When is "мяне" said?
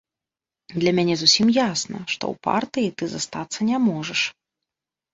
0.99-1.15